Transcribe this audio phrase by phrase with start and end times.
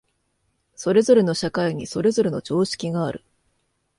[0.73, 3.23] それぞれの社会にそれぞれの常識がある。